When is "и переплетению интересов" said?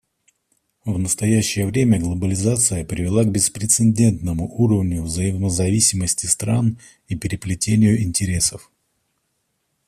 7.07-8.71